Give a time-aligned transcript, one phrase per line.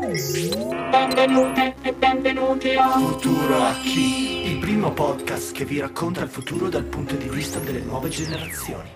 [0.00, 4.50] Benvenute e benvenuti a Futuro a chi?
[4.50, 8.88] Il primo podcast che vi racconta il futuro dal punto di vista delle nuove generazioni.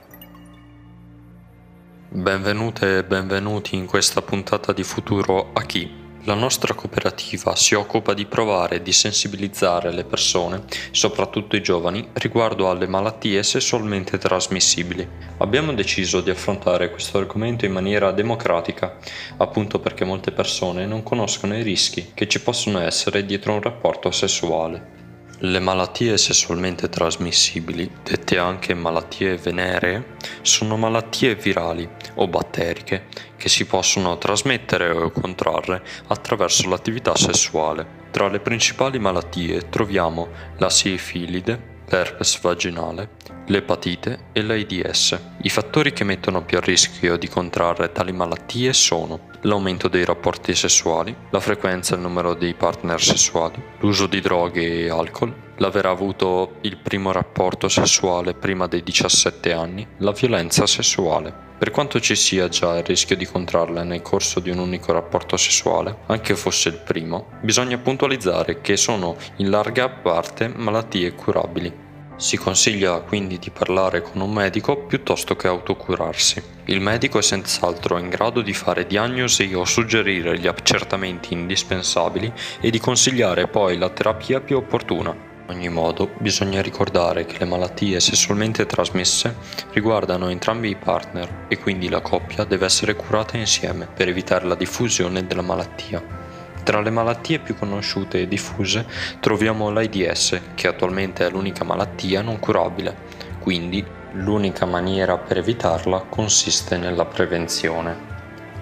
[2.09, 6.04] Benvenute e benvenuti in questa puntata di Futuro a chi?
[6.27, 12.09] La nostra cooperativa si occupa di provare e di sensibilizzare le persone, soprattutto i giovani,
[12.15, 15.07] riguardo alle malattie sessualmente trasmissibili.
[15.39, 18.97] Abbiamo deciso di affrontare questo argomento in maniera democratica,
[19.37, 24.11] appunto perché molte persone non conoscono i rischi che ci possono essere dietro un rapporto
[24.11, 25.04] sessuale.
[25.47, 33.67] Le malattie sessualmente trasmissibili, dette anche malattie veneree, sono malattie virali o batteriche che si
[33.67, 37.87] possono trasmettere o contrarre attraverso l'attività sessuale.
[38.11, 43.11] Tra le principali malattie troviamo la sifilide, l'herpes vaginale,
[43.47, 45.19] l'epatite e l'AIDS.
[45.43, 50.55] I fattori che mettono più a rischio di contrarre tali malattie sono l'aumento dei rapporti
[50.55, 55.87] sessuali, la frequenza e il numero dei partner sessuali, l'uso di droghe e alcol, l'aver
[55.87, 61.43] avuto il primo rapporto sessuale prima dei 17 anni, la violenza sessuale.
[61.57, 65.37] Per quanto ci sia già il rischio di contrarle nel corso di un unico rapporto
[65.37, 71.84] sessuale, anche fosse il primo, bisogna puntualizzare che sono in larga parte malattie curabili.
[72.17, 76.41] Si consiglia quindi di parlare con un medico piuttosto che autocurarsi.
[76.67, 82.71] Il medico è senz'altro in grado di fare diagnosi o suggerire gli accertamenti indispensabili e
[82.71, 85.11] di consigliare poi la terapia più opportuna.
[85.11, 89.37] In ogni modo, bisogna ricordare che le malattie sessualmente trasmesse
[89.73, 94.55] riguardano entrambi i partner e quindi la coppia deve essere curata insieme per evitare la
[94.55, 96.24] diffusione della malattia.
[96.65, 98.87] Tra le malattie più conosciute e diffuse
[99.21, 102.97] troviamo l'AIDS, che attualmente è l'unica malattia non curabile,
[103.39, 108.13] quindi l'unica maniera per evitarla consiste nella prevenzione.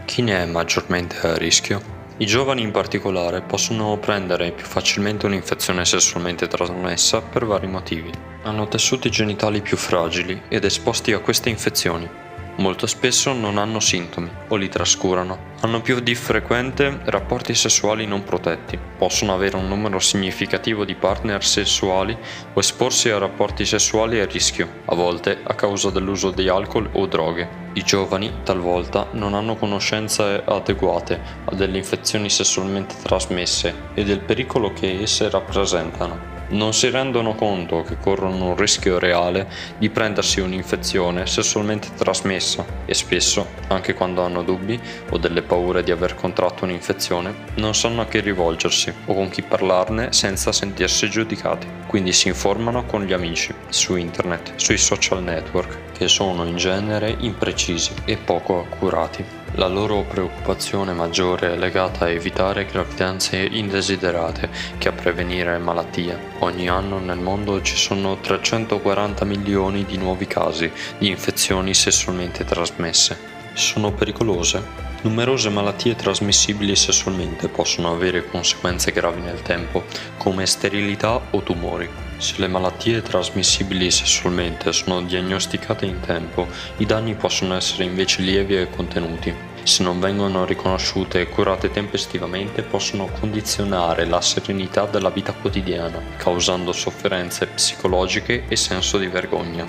[0.04, 1.80] Chi ne è maggiormente a rischio?
[2.16, 8.10] I giovani in particolare possono prendere più facilmente un'infezione sessualmente trasmessa per vari motivi.
[8.42, 12.10] Hanno tessuti genitali più fragili ed esposti a queste infezioni,
[12.56, 15.50] Molto spesso non hanno sintomi o li trascurano.
[15.60, 18.78] Hanno più di frequente rapporti sessuali non protetti.
[18.98, 22.16] Possono avere un numero significativo di partner sessuali
[22.52, 27.06] o esporsi a rapporti sessuali a rischio, a volte a causa dell'uso di alcol o
[27.06, 27.60] droghe.
[27.72, 31.20] I giovani talvolta non hanno conoscenze adeguate
[31.52, 37.98] delle infezioni sessualmente trasmesse e del pericolo che esse rappresentano non si rendono conto che
[37.98, 39.48] corrono un rischio reale
[39.78, 44.80] di prendersi un'infezione sessualmente trasmessa e spesso, anche quando hanno dubbi
[45.10, 49.42] o delle paure di aver contratto un'infezione, non sanno a chi rivolgersi o con chi
[49.42, 51.66] parlarne senza sentirsi giudicati.
[51.86, 57.16] Quindi si informano con gli amici, su internet, sui social network, che sono in genere
[57.18, 59.41] imprecisi e poco accurati.
[59.56, 64.48] La loro preoccupazione maggiore è legata a evitare gravidanze indesiderate
[64.78, 66.18] che a prevenire malattie.
[66.38, 73.41] Ogni anno nel mondo ci sono 340 milioni di nuovi casi di infezioni sessualmente trasmesse.
[73.54, 74.62] Sono pericolose?
[75.02, 79.84] Numerose malattie trasmissibili sessualmente possono avere conseguenze gravi nel tempo,
[80.16, 81.86] come sterilità o tumori.
[82.16, 86.46] Se le malattie trasmissibili sessualmente sono diagnosticate in tempo,
[86.78, 89.34] i danni possono essere invece lievi e contenuti.
[89.64, 96.72] Se non vengono riconosciute e curate tempestivamente, possono condizionare la serenità della vita quotidiana, causando
[96.72, 99.66] sofferenze psicologiche e senso di vergogna.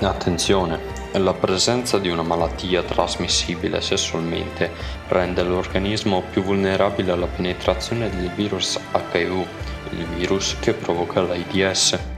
[0.00, 4.70] Attenzione, la presenza di una malattia trasmissibile sessualmente
[5.08, 9.46] rende l'organismo più vulnerabile alla penetrazione del virus HIV
[9.90, 12.13] il virus che provoca l'AIDS.